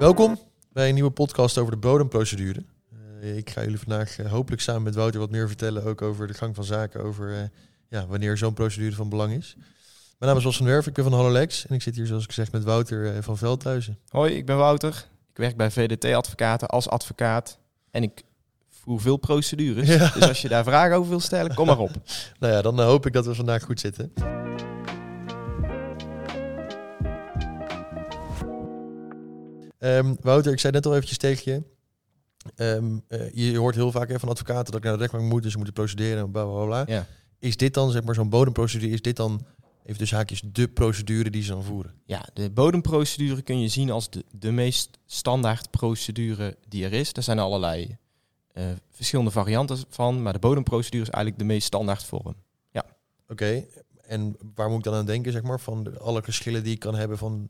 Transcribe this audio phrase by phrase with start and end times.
[0.00, 0.38] Welkom
[0.72, 2.64] bij een nieuwe podcast over de bodemprocedure.
[3.22, 6.26] Uh, ik ga jullie vandaag uh, hopelijk samen met Wouter wat meer vertellen, ook over
[6.26, 7.36] de gang van zaken, over uh,
[7.88, 9.54] ja, wanneer zo'n procedure van belang is.
[10.18, 12.24] Mijn naam is Bas van Werf, ik ben van Hallolex en ik zit hier zoals
[12.24, 13.98] ik zeg met Wouter van Veldhuizen.
[14.08, 15.06] Hoi, ik ben Wouter.
[15.30, 17.58] Ik werk bij VDT Advocaten als advocaat
[17.90, 18.22] en ik
[18.68, 19.88] voer veel procedures.
[19.88, 20.10] Ja.
[20.14, 21.92] Dus als je daar vragen over wil stellen, kom maar op.
[22.40, 24.12] nou ja, dan hoop ik dat we vandaag goed zitten.
[29.82, 31.62] Um, Wouter, ik zei net al eventjes tegen je.
[32.64, 35.50] Um, uh, je hoort heel vaak van advocaten dat ik naar de rechtbank moet, dus
[35.50, 36.84] ze moeten procederen, bla bla bla.
[36.86, 37.06] Ja.
[37.38, 39.46] Is dit dan, zeg maar, zo'n bodemprocedure, is dit dan,
[39.84, 41.94] even dus haakjes, de procedure die ze dan voeren?
[42.04, 47.12] Ja, de bodemprocedure kun je zien als de, de meest standaard procedure die er is.
[47.12, 47.96] Er zijn allerlei
[48.54, 52.34] uh, verschillende varianten van, maar de bodemprocedure is eigenlijk de meest standaard vorm.
[52.70, 52.84] Ja.
[53.28, 53.64] Oké,
[54.06, 56.94] en waar moet ik dan aan denken, zeg maar, van alle verschillen die ik kan
[56.94, 57.48] hebben van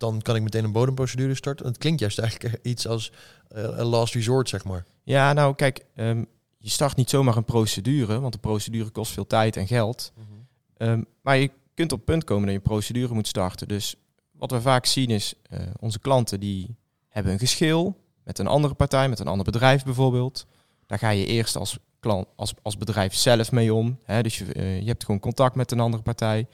[0.00, 1.66] dan kan ik meteen een bodemprocedure starten.
[1.66, 3.12] Het klinkt juist eigenlijk iets als
[3.56, 4.84] uh, een last resort, zeg maar.
[5.02, 6.26] Ja, nou kijk, um,
[6.58, 10.12] je start niet zomaar een procedure, want de procedure kost veel tijd en geld.
[10.16, 10.88] Mm -hmm.
[10.88, 13.68] um, maar je kunt op het punt komen dat je procedure moet starten.
[13.68, 13.94] Dus
[14.32, 16.76] wat we vaak zien is, uh, onze klanten die
[17.08, 20.46] hebben een geschil met een andere partij, met een ander bedrijf bijvoorbeeld.
[20.86, 23.98] Daar ga je eerst als, klant, als, als bedrijf zelf mee om.
[24.02, 24.22] Hè?
[24.22, 26.46] Dus je, uh, je hebt gewoon contact met een andere partij.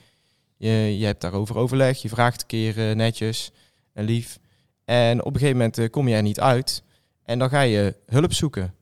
[0.57, 3.51] Je, je hebt daarover overleg, je vraagt een keer uh, netjes
[3.93, 4.39] en lief.
[4.85, 6.83] En op een gegeven moment uh, kom je er niet uit.
[7.23, 8.73] En dan ga je hulp zoeken.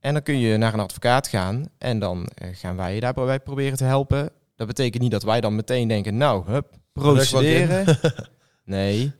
[0.00, 1.68] En dan kun je naar een advocaat gaan.
[1.78, 4.30] En dan uh, gaan wij je daarbij proberen te helpen.
[4.56, 7.98] Dat betekent niet dat wij dan meteen denken, nou, hup, procederen.
[8.64, 9.12] nee,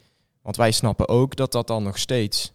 [0.43, 2.53] want wij snappen ook dat dat dan nog steeds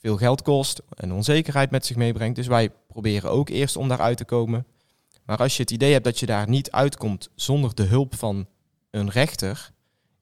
[0.00, 2.36] veel geld kost en onzekerheid met zich meebrengt.
[2.36, 4.66] Dus wij proberen ook eerst om daaruit te komen.
[5.24, 8.46] Maar als je het idee hebt dat je daar niet uitkomt zonder de hulp van
[8.94, 9.72] een rechter,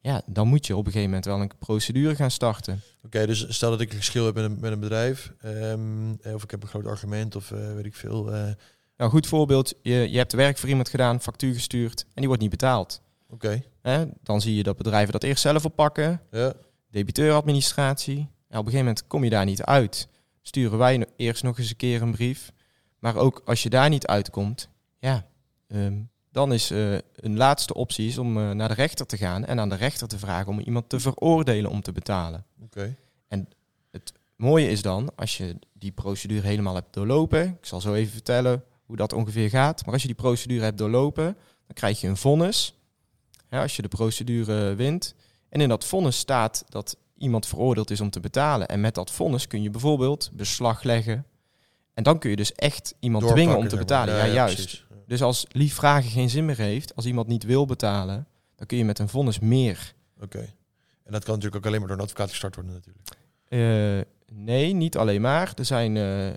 [0.01, 2.81] ja, dan moet je op een gegeven moment wel een procedure gaan starten.
[3.03, 6.43] Oké, dus stel dat ik een geschil heb met een, met een bedrijf, um, of
[6.43, 8.33] ik heb een groot argument of uh, weet ik veel.
[8.33, 8.51] Uh...
[8.97, 12.41] Nou, goed voorbeeld, je, je hebt werk voor iemand gedaan, factuur gestuurd en die wordt
[12.41, 13.01] niet betaald.
[13.29, 13.61] Oké.
[13.81, 14.13] Okay.
[14.23, 16.21] Dan zie je dat bedrijven dat eerst zelf oppakken.
[16.31, 16.53] Ja.
[16.89, 18.17] Debiteuradministratie.
[18.17, 20.07] Ja, op een gegeven moment kom je daar niet uit.
[20.41, 22.51] Sturen wij eerst nog eens een keer een brief.
[22.99, 24.69] Maar ook als je daar niet uitkomt,
[24.99, 25.27] ja,
[25.67, 29.45] um, dan is uh, een laatste optie is om uh, naar de rechter te gaan
[29.45, 32.45] en aan de rechter te vragen om iemand te veroordelen om te betalen.
[32.63, 32.95] Okay.
[33.27, 33.47] En
[33.91, 38.11] het mooie is dan, als je die procedure helemaal hebt doorlopen, ik zal zo even
[38.11, 41.25] vertellen hoe dat ongeveer gaat, maar als je die procedure hebt doorlopen,
[41.65, 42.77] dan krijg je een vonnis.
[43.49, 45.15] Ja, als je de procedure wint.
[45.49, 48.67] En in dat vonnis staat dat iemand veroordeeld is om te betalen.
[48.67, 51.25] En met dat vonnis kun je bijvoorbeeld beslag leggen.
[51.93, 54.15] En dan kun je dus echt iemand dwingen om te betalen.
[54.15, 54.55] Ja, ja, juist.
[54.55, 54.85] Precies.
[55.13, 58.77] Dus als lief vragen geen zin meer heeft, als iemand niet wil betalen, dan kun
[58.77, 59.93] je met een vonnis meer.
[60.21, 60.39] Oké.
[61.03, 63.09] En dat kan natuurlijk ook alleen maar door een advocaat gestart worden natuurlijk.
[63.49, 65.51] Uh, nee, niet alleen maar.
[65.55, 66.33] Er zijn uh, uh,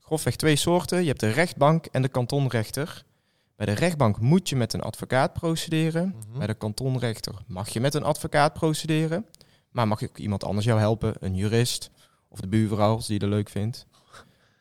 [0.00, 1.00] grofweg twee soorten.
[1.00, 3.04] Je hebt de rechtbank en de kantonrechter.
[3.56, 6.06] Bij de rechtbank moet je met een advocaat procederen.
[6.06, 6.38] Mm -hmm.
[6.38, 9.26] Bij de kantonrechter mag je met een advocaat procederen.
[9.70, 11.90] Maar mag ook iemand anders jou helpen, een jurist
[12.28, 13.86] of de buurvrouw als die dat leuk vindt.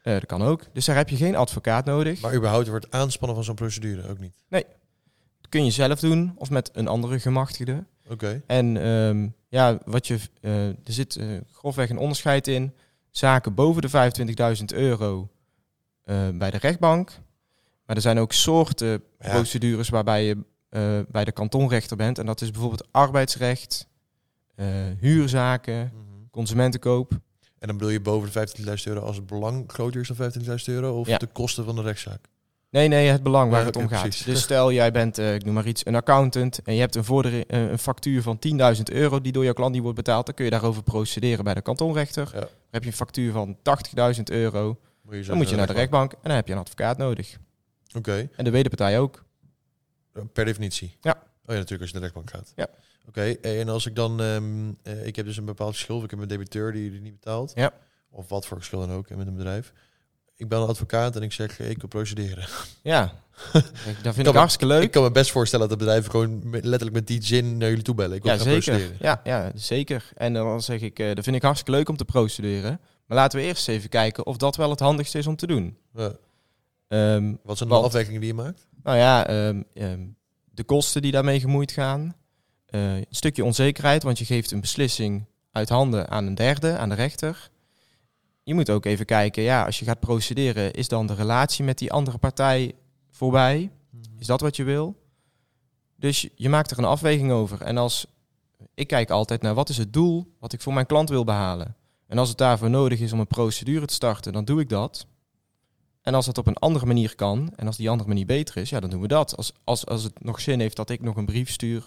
[0.04, 0.64] Uh, dat kan ook.
[0.74, 2.22] Dus daar heb je geen advocaat nodig.
[2.22, 4.34] Maar überhaupt wordt het aanspannen van zo'n procedure ook niet?
[4.48, 4.66] Nee.
[5.42, 7.84] Dat kun je zelf doen of met een andere gemachtigde.
[8.04, 8.14] Oké.
[8.14, 8.42] Okay.
[8.48, 12.74] En um, ja, wat je, uh, er zit uh, grofweg een onderscheid in.
[13.12, 13.90] Zaken boven de
[14.60, 15.30] 25.000 euro
[16.34, 17.20] bij de rechtbank.
[17.86, 19.30] Maar er zijn ook soorten ja.
[19.30, 20.38] procedures waarbij je
[21.12, 22.18] bij de kantonrechter bent.
[22.18, 23.88] En dat is bijvoorbeeld arbeidsrecht,
[25.00, 26.30] huurzaken, mm -hmm.
[26.32, 27.20] consumentenkoop.
[27.60, 30.54] En dan bedoel je boven de 15.000 euro als het belang groter is dan 15.000
[30.66, 31.18] euro of ja.
[31.18, 32.28] de kosten van de rechtszaak?
[32.72, 34.02] Nee, nee, het belang waar ja, het om gaat.
[34.02, 34.26] Precies.
[34.26, 37.04] Dus stel, jij bent, uh, ik noem maar iets, een accountant en je hebt een,
[37.04, 38.40] vordering, uh, een factuur van
[38.76, 41.54] 10.000 euro die door jouw klant niet wordt betaald, dan kun je daarover procederen bij
[41.54, 42.32] de kantonrechter.
[42.34, 42.48] Ja.
[42.72, 43.58] heb je een factuur van
[44.16, 46.98] 80.000 euro, moet dan moet je naar de rechtbank en dan heb je een advocaat
[46.98, 47.38] nodig.
[47.88, 47.98] Oké.
[47.98, 48.30] Okay.
[48.36, 49.26] En de wederpartij ook.
[50.34, 50.98] Per definitie?
[51.02, 51.29] Ja.
[51.50, 52.54] Oh ja, natuurlijk als je naar de rechtbank gaat.
[52.56, 52.68] Ja.
[53.08, 56.10] Oké, okay, en als ik dan, um, uh, ik heb dus een bepaald geschil, ik
[56.10, 57.52] heb een debiteur die, die niet betaalt.
[57.56, 57.72] Ja.
[58.10, 59.74] Of wat voor geschil dan ook met een bedrijf.
[60.36, 62.48] Ik ben een advocaat en ik zeg, ik wil procederen.
[62.82, 63.14] Ja,
[64.04, 64.84] Dat vind ik me- hartstikke leuk.
[64.84, 67.84] Ik kan me best voorstellen dat de bedrijven gewoon letterlijk met die zin naar jullie
[67.84, 68.16] toe bellen.
[68.18, 68.64] Ik wil Ja, gaan zeker.
[68.64, 68.98] procederen.
[69.02, 70.10] Ja, ja, zeker.
[70.16, 72.80] En dan zeg ik, eh dat vind ik hartstikke leuk om te procederen.
[73.06, 75.78] Maar laten we eerst even kijken of dat wel het handigste is om te doen.
[75.94, 76.12] Ja.
[76.88, 78.68] Ehm, Wat zijn de afwegingen die je maakt?
[78.84, 80.00] nou ja, ehm, ehm,
[80.60, 82.16] de kosten die daarmee gemoeid gaan.
[82.66, 86.90] Eh, een stukje onzekerheid, want je geeft een beslissing uit handen aan een derde, aan
[86.90, 87.50] de rechter.
[88.44, 91.78] Je moet ook even kijken, ja, als je gaat procederen, is dan de relatie met
[91.78, 92.74] die andere partij
[93.12, 93.72] voorbij?
[94.18, 94.96] Is dat wat je wil?
[95.96, 97.62] Dus je- je maakt er een afweging over.
[97.62, 98.06] En als
[98.74, 101.76] ik kijk altijd naar wat is het doel wat ik voor mijn klant wil behalen.
[102.08, 105.08] En als het daarvoor nodig is om een procedure te starten, dan doe ik dat.
[106.10, 108.70] En als dat op een andere manier kan, en als die andere manier beter is,
[108.70, 109.36] ja, dan doen we dat.
[109.38, 111.78] Als, als, als het nog zin heeft dat ik nog een brief stuur,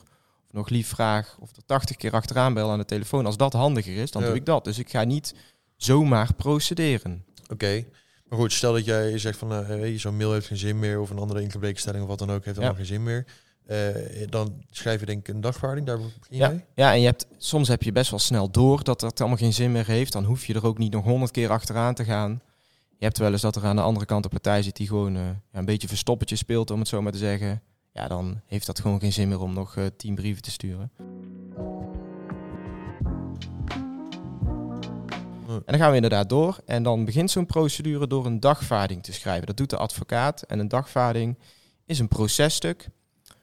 [0.47, 3.53] of nog lief vraag, of er 80 keer achteraan bel aan de telefoon, als dat
[3.53, 4.29] handiger is, dan Ja.
[4.29, 4.65] doe ik dat.
[4.65, 5.35] Dus ik ga niet
[5.77, 7.25] zomaar procederen.
[7.53, 7.85] Oké.
[8.29, 11.01] Maar goed, stel dat jij zegt van nou, hey, zo'n mail heeft geen zin meer,
[11.01, 12.63] of een andere ingebrekenstelling of wat dan ook heeft Ja.
[12.63, 13.25] allemaal geen zin meer.
[13.67, 13.89] Eh,
[14.29, 16.65] dan schrijf je denk ik een dagvaarding, daar begin je Ja, mee.
[16.75, 19.53] ja, en je hebt, soms heb je best wel snel door dat het allemaal geen
[19.53, 20.13] zin meer heeft.
[20.13, 22.43] Dan hoef je er ook niet nog honderd keer achteraan te gaan.
[23.03, 25.17] Je hebt wel eens dat er aan de andere kant een partij zit die gewoon
[25.17, 25.23] eh,
[25.53, 27.63] een beetje verstoppertje speelt, om het zo maar te zeggen.
[27.93, 30.93] Ja, dan heeft dat gewoon geen zin meer om nog eh, tien brieven te sturen.
[35.47, 36.61] En dan gaan we inderdaad door.
[36.65, 39.47] En dan begint zo'n procedure door een dagvaarding te schrijven.
[39.47, 40.43] Dat doet de advocaat.
[40.43, 41.39] En een dagvaarding
[41.87, 42.89] is een processtuk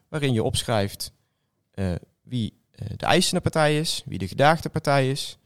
[0.09, 1.11] waarin je opschrijft
[1.71, 1.91] eh,
[2.21, 5.37] wie de eisende partij is, wie de gedaagde partij is,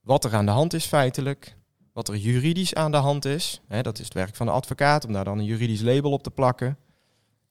[0.00, 1.56] wat er aan de hand is feitelijk,
[1.94, 3.60] wat er juridisch aan de hand is.
[3.66, 6.22] Hè, dat is het werk van de advocaat om daar dan een juridisch label op
[6.22, 6.76] te plakken.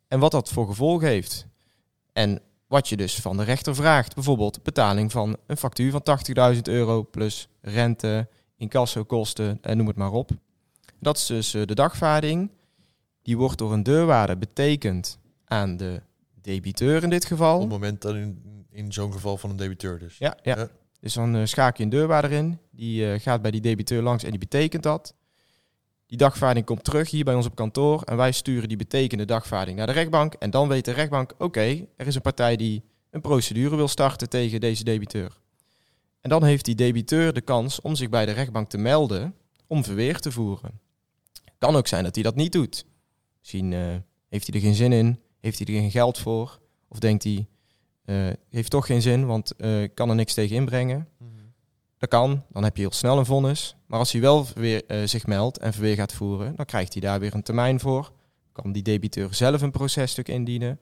[0.08, 1.48] En wat dat voor gevolgen heeft.
[2.14, 4.16] En wat je dus van de rechter vraagt.
[4.16, 6.04] Bijvoorbeeld betaling van een factuur van
[6.56, 10.30] 80.000 euro plus rente, incassokosten en noem het maar op.
[11.00, 12.52] Dat is dus eh, de dagvaarding.
[13.22, 16.02] Die wordt door een deurwaarder betekend aan de
[16.42, 17.60] debiteur in dit Op geval.
[17.60, 18.42] het moment dat in,
[18.72, 20.18] in zo'n geval van een debiteur dus.
[20.18, 20.58] Ja, ja.
[20.58, 20.68] Ja.
[21.04, 22.60] Dus dan eh, schakel je een deurwaarder in.
[22.72, 25.16] Die eh, gaat bij die debiteur langs en die betekent dat.
[26.06, 28.02] Die dagvaarding komt terug hier bij ons op kantoor.
[28.02, 30.34] En wij sturen die betekende dagvaarding naar de rechtbank.
[30.34, 34.30] En dan weet de rechtbank, oké, er is een partij die een procedure wil starten
[34.30, 35.40] tegen deze debiteur.
[36.22, 39.36] En dan heeft die debiteur de kans om zich bij de rechtbank te melden
[39.68, 40.80] om verweer te voeren.
[41.58, 42.86] Kan ook zijn dat hij dat niet doet.
[43.40, 43.80] Misschien eh,
[44.30, 46.60] heeft hij er geen zin in, heeft hij er geen geld voor.
[46.88, 47.48] Of denkt hij,
[48.06, 48.16] eh,
[48.50, 51.08] heeft toch geen zin, want eh, ik kan er niks tegen inbrengen.
[51.98, 53.76] Dat kan, dan heb je heel snel een vonnis.
[53.88, 57.02] Maar als hij wel weer eh, zich meldt en verweer gaat voeren, dan krijgt hij
[57.02, 58.12] daar weer een termijn voor.
[58.52, 60.80] Kan die debiteur zelf een processtuk indienen.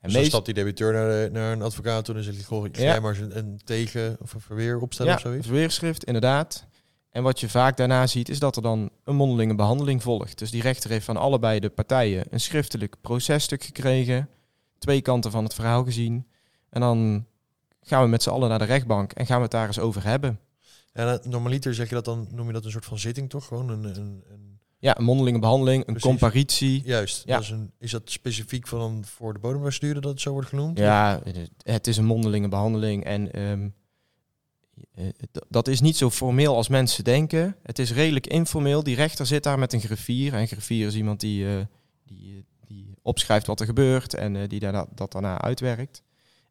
[0.00, 2.66] En meest- stapt die debiteur naar, de- naar een advocaat toe en zegt hij, goh,
[2.72, 3.00] ga Ja.
[3.00, 5.46] maar een, een tegen of een verweer opstellen ja, of zoiets.
[5.46, 6.66] verweerschrift, inderdaad.
[7.10, 10.38] En wat je vaak daarna ziet, is dat er dan een mondelinge behandeling volgt.
[10.38, 14.28] Dus die rechter heeft van allebei de partijen een schriftelijk processtuk gekregen.
[14.78, 16.26] Twee kanten van het verhaal gezien.
[16.74, 17.26] En dan
[17.82, 20.04] gaan we met z'n allen naar de rechtbank en gaan we het daar eens over
[20.04, 20.40] hebben.
[20.92, 23.46] En normaliter zeg je dat dan, noem je dat een soort van zitting toch?
[23.46, 26.10] Gewoon een, een, een Ja, een mondelinge behandeling, een Precies.
[26.10, 26.82] comparitie.
[26.84, 27.22] juist.
[27.26, 27.34] Ja.
[27.34, 30.78] Dat is, een, is dat specifiek van voor de bodembestuurder dat het zo wordt genoemd?
[30.78, 31.22] Ja,
[31.62, 33.68] het is een mondelinge behandeling en ehm,
[34.94, 35.04] eh,
[35.48, 37.56] dat is niet zo formeel als mensen denken.
[37.62, 38.82] Het is redelijk informeel.
[38.82, 40.32] Die rechter zit daar met een griffier.
[40.34, 41.64] En een griffier is iemand die, eh,
[42.04, 46.02] die, eh, die opschrijft wat er gebeurt en die daarna, dat daarna uitwerkt.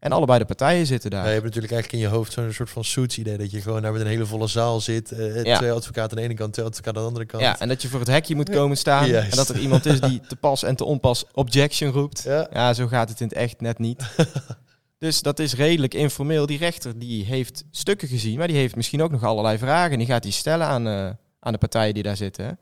[0.03, 1.19] En allebei de partijen zitten daar.
[1.21, 3.61] Ja, je hebt natuurlijk eigenlijk in je hoofd zo'n soort van suits idee dat je
[3.61, 5.11] gewoon daar met een hele volle zaal zit.
[5.11, 5.57] eh, Ja.
[5.57, 7.43] Twee advocaten aan de ene kant, twee advocaten aan de andere kant.
[7.43, 9.07] Ja, en dat je voor het hekje moet komen staan.
[9.07, 9.31] Juist.
[9.31, 12.23] En dat er iemand is die te pas en te onpas objection roept.
[12.23, 12.47] Ja.
[12.53, 14.03] Ja, zo gaat het in het echt net niet.
[14.97, 16.45] dus dat is redelijk informeel.
[16.45, 19.91] Die rechter die heeft stukken gezien, maar die heeft misschien ook nog allerlei vragen.
[19.91, 22.59] En die gaat die stellen aan, eh, aan de partijen die daar zitten.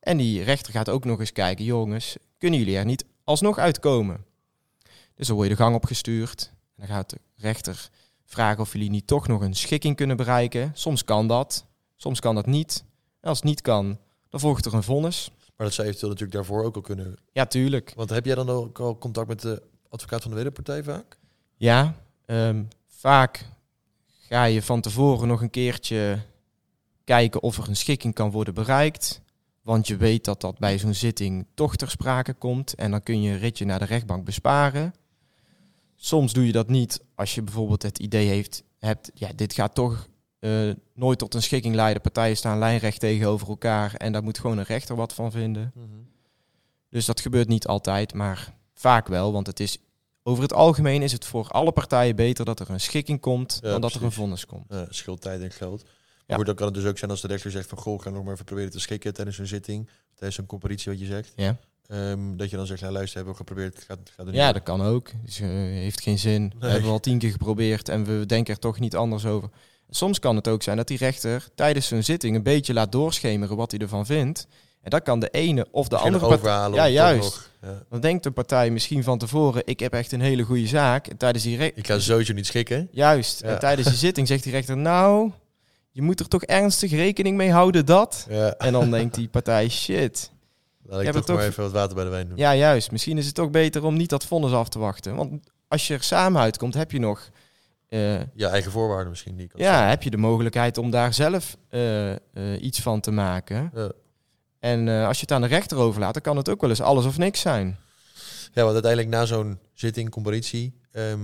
[0.00, 4.24] En die rechter gaat ook nog eens kijken, jongens, kunnen jullie er niet alsnog uitkomen?
[5.16, 6.52] Dus dan word je de gang opgestuurd.
[6.76, 7.90] En dan gaat de rechter
[8.24, 10.70] vragen of jullie niet toch nog een schikking kunnen bereiken.
[10.74, 12.84] Soms kan dat, soms kan dat niet.
[13.20, 13.98] En als het niet kan,
[14.28, 15.30] dan volgt er een vonnis.
[15.56, 17.16] Maar dat zou eventueel natuurlijk daarvoor ook al kunnen.
[17.32, 17.92] Ja, tuurlijk.
[17.96, 21.18] Want heb jij dan ook al contact met de advocaat van de wederpartij vaak?
[21.56, 21.94] Ja,
[22.26, 23.44] ehm, vaak
[24.28, 26.18] ga je van tevoren nog een keertje
[27.04, 29.20] kijken of er een schikking kan worden bereikt.
[29.62, 32.74] Want je weet dat dat bij zo'n zitting toch ter sprake komt.
[32.74, 34.94] En dan kun je een ritje naar de rechtbank besparen.
[36.04, 39.74] Soms doe je dat niet als je bijvoorbeeld het idee heeft, hebt, ja, dit gaat
[39.74, 42.02] toch eh, nooit tot een schikking leiden.
[42.02, 45.72] Partijen staan lijnrecht tegenover elkaar en daar moet gewoon een rechter wat van vinden.
[46.88, 49.32] Dus dat gebeurt niet altijd, maar vaak wel.
[49.32, 49.78] Want het is,
[50.22, 53.70] over het algemeen is het voor alle partijen beter dat er een schikking komt Ja,
[53.70, 54.64] dan dat er een vonnis komt.
[54.68, 55.82] Ja, scheelt tijd en geld.
[55.82, 55.88] Ja.
[56.26, 57.78] Maar goed, dan kan het dus ook zijn als de rechter zegt van...
[57.78, 59.88] goh, ik ga nog maar even proberen te schikken tijdens een zitting.
[60.14, 61.32] Tijdens een comparitie wat je zegt.
[61.36, 61.58] Ja.
[61.86, 64.34] Ehm, dat je dan zegt, ja, luister, hebben we geprobeerd, het gaat, gaat er niet
[64.34, 65.10] Ja, dat kan ook.
[65.24, 66.52] Dus, eh, heeft geen zin.
[66.58, 69.48] We hebben al tien keer geprobeerd en we denken er toch niet anders over.
[69.90, 73.56] Soms kan het ook zijn dat die rechter tijdens zo'n zitting een beetje laat doorschemeren
[73.56, 74.46] wat hij ervan vindt.
[74.82, 76.76] En dat kan de ene of de Misschien andere partij.
[76.76, 77.50] Ja, juist.
[77.62, 77.82] ja.
[77.90, 81.06] Dan denkt de partij misschien van tevoren: ik heb echt een hele goede zaak.
[81.06, 82.88] En tijdens die Ik ga sowieso niet schikken.
[82.90, 83.40] Juist.
[83.40, 83.48] Ja.
[83.48, 85.30] En tijdens die zitting zegt die rechter: Nou,
[85.90, 88.26] je moet er toch ernstig rekening mee houden dat.
[88.28, 90.30] Ja, En dan denkt die partij: Shit.
[90.82, 92.36] Laat ik heb toch het maar even wat water bij de wijn doen.
[92.36, 92.90] Ja, juist.
[92.90, 95.14] Misschien is het toch beter om niet dat vonnis af te wachten.
[95.16, 97.28] Want als je er samen uitkomt, heb je nog.
[97.88, 99.36] eh, Ja, eigen voorwaarden misschien.
[99.36, 102.18] Die ja, heb je de mogelijkheid om daar zelf eh, eh,
[102.60, 103.70] iets van te maken.
[103.74, 103.90] Ja.
[104.58, 107.04] En als je het aan de rechter overlaat, dan kan het ook wel eens alles
[107.04, 107.76] of niks zijn.
[108.52, 111.20] Ja, want uiteindelijk na zo'n zitting, comparitie, ehm,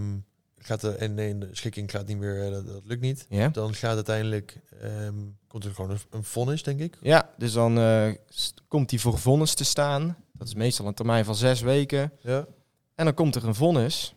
[0.69, 3.27] gaat er en nee, de schikking gaat niet meer, eh, dat, dat lukt niet.
[3.29, 5.15] Ja, Dan gaat uiteindelijk, ehm,
[5.47, 6.99] komt er gewoon een, een vonnis, denk ik.
[7.01, 8.13] ja dus dan eh,
[8.69, 10.17] komt die voor vonnis te staan.
[10.33, 12.13] Dat is meestal een termijn van zes weken.
[12.21, 12.47] Ja.
[12.95, 14.15] En dan komt er een vonnis.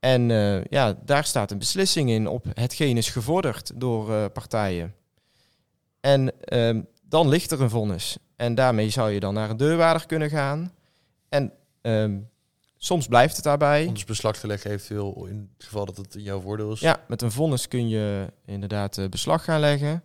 [0.00, 4.94] En eh, ja, daar staat een beslissing in op hetgeen is gevorderd door partijen.
[6.00, 8.18] En ehm, dan ligt er een vonnis.
[8.36, 10.72] En daarmee zou je dan naar een deurwaarder kunnen gaan.
[11.28, 12.18] En ehm,
[12.82, 13.86] soms blijft het daarbij.
[13.86, 16.80] Om beslag te leggen eventueel in het geval dat het in jouw voordeel is.
[16.80, 20.02] Ja, met een vonnis kun je inderdaad eh, beslag gaan leggen.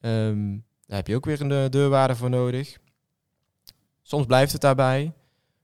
[0.00, 0.50] Ehm,
[0.86, 2.78] daar heb je ook weer een deurwaarder voor nodig.
[4.02, 5.12] Soms blijft het daarbij,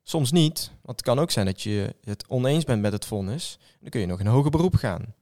[0.02, 0.70] soms niet.
[0.82, 3.58] Want het kan ook zijn dat je het oneens bent met het vonnis.
[3.80, 5.14] Dan kun je nog in hoger beroep gaan.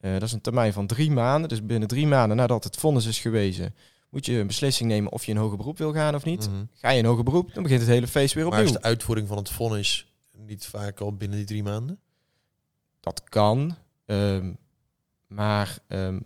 [0.00, 1.48] Eh, dat is een termijn van drie maanden.
[1.48, 3.74] Dus binnen drie maanden nadat het vonnis is gewezen,
[4.10, 6.48] moet je een beslissing nemen of je in hoger beroep wil gaan of niet.
[6.48, 6.64] Mhm.
[6.72, 8.80] Ga je in hoger beroep, dan begint het hele feest weer Maar is opnieuw.
[8.80, 12.00] de uitvoering van het vonnis niet vaak al binnen die drie maanden?
[13.00, 13.76] Dat kan.
[14.06, 14.52] ehm,
[15.26, 16.20] maar ehm,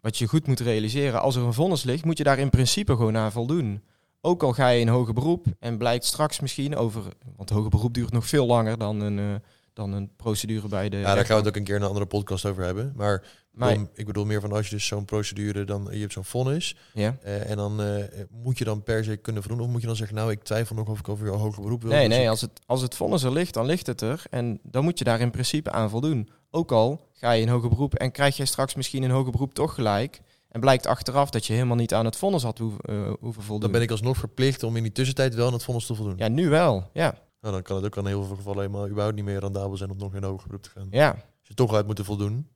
[0.00, 2.96] wat je goed moet realiseren, als er een vonnis ligt, moet je daar in principe
[2.96, 3.82] gewoon aan voldoen.
[4.20, 7.02] Ook al ga je in hoger beroep en blijkt straks misschien over.
[7.36, 9.40] Want hoger beroep duurt nog veel langer dan een, eh,
[9.74, 10.96] dan een procedure bij de.
[10.96, 12.92] Ja, daar gaan we het ook een keer in een andere podcast over hebben.
[12.96, 16.24] Maar Maar, ik bedoel meer van als je dus zo'n procedure, dan je hebt zo'n
[16.24, 16.76] vonnis.
[16.92, 17.16] ja.
[17.22, 19.66] eh, en dan eh, moet je dan per se kunnen voldoen.
[19.66, 21.82] Of moet je dan zeggen, nou ik twijfel nog of ik over je hoger beroep
[21.82, 21.90] wil.
[21.90, 24.22] Nee, nee, ik- als het, als het vonnis er ligt, dan ligt het er.
[24.30, 26.28] En dan moet je daar in principe aan voldoen.
[26.50, 29.54] Ook al ga je in hoger beroep en krijg je straks misschien in hoger beroep
[29.54, 30.20] toch gelijk.
[30.48, 33.60] En blijkt achteraf dat je helemaal niet aan het vonnis had hoeven, eh, hoeven voldoen.
[33.60, 36.14] Dan ben ik alsnog verplicht om in die tussentijd wel aan het vonnis te voldoen.
[36.16, 36.90] Ja, nu wel.
[36.92, 37.14] Ja.
[37.44, 39.90] Nou, dan kan het ook aan heel veel gevallen helemaal überhaupt niet meer rendabel zijn
[39.90, 40.86] om nog in hoger beroep te gaan.
[40.90, 41.10] ja.
[41.10, 42.48] Als je toch uit moet voldoen.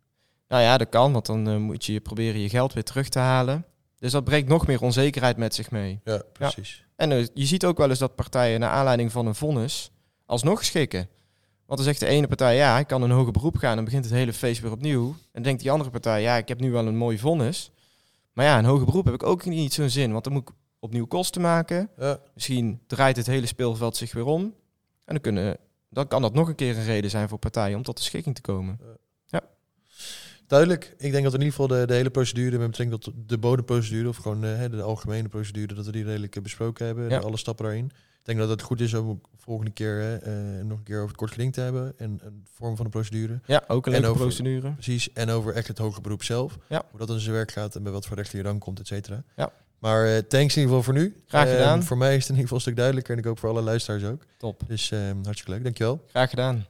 [0.49, 3.19] Nou ja, dat kan, want dan eh, moet je proberen je geld weer terug te
[3.19, 3.65] halen.
[3.99, 6.01] Dus dat brengt nog meer onzekerheid met zich mee.
[6.05, 6.85] Ja, precies.
[6.97, 9.91] En eh, je ziet ook wel eens dat partijen naar aanleiding van een vonnis
[10.27, 11.09] alsnog schikken.
[11.67, 14.05] Want dan zegt de ene partij, ja, ik kan in hoger beroep gaan en begint
[14.05, 15.15] het hele feest weer opnieuw.
[15.33, 17.71] En denkt die andere partij, ja, ik heb nu wel een mooi vonnis.
[18.33, 20.55] Maar ja, in hoger beroep heb ik ook niet zo'n zin, want dan moet ik
[20.79, 21.91] opnieuw kosten maken.
[21.99, 24.55] Ja, Misschien draait het hele speelveld zich weer om.
[25.09, 25.57] En dan, kunnen,
[25.91, 28.35] dan kan dat nog een keer een reden zijn voor partijen om tot de schikking
[28.35, 28.79] te komen.
[30.47, 30.95] duidelijk.
[30.99, 34.09] Ik denk dat in ieder geval de, de hele procedure met betrekking tot de bodemprocedure
[34.09, 37.09] of gewoon eh, de algemene procedure, dat we die redelijk eh, besproken hebben.
[37.09, 37.19] Ja.
[37.19, 37.85] Alle stappen daarin.
[37.85, 40.33] Ik denk dat het goed is om volgende keer eh,
[40.65, 43.41] nog een keer over het kort geding te hebben en een vorm van de procedure.
[43.47, 44.73] Ja, ook een En over- procedure.
[44.73, 45.13] Precies.
[45.13, 46.59] En over echt het hoger beroep zelf.
[46.69, 46.83] Ja.
[46.91, 48.87] Hoe dat in zijn werk gaat en bij wat voor rechter je dan komt, et
[48.87, 49.23] cetera.
[49.37, 49.53] Ja.
[49.79, 51.17] Maar eh, thanks in ieder geval voor nu.
[51.27, 51.83] Graag Eh, gedaan.
[51.83, 53.63] voor mij is het in ieder geval een stuk duidelijker en ik hoop voor alle
[53.63, 54.25] luisteraars ook.
[54.37, 54.61] Top.
[54.67, 55.63] Dus eh, hartstikke leuk.
[55.65, 56.05] Dankjewel.
[56.09, 56.67] Graag gedaan.